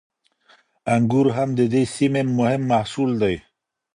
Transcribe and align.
انګور 0.93 1.27
هم 1.35 1.49
د 1.59 1.61
دې 1.73 1.83
سیمې 1.95 2.23
مهم 2.39 2.61
محصول 2.73 3.11
دی. 3.21 3.35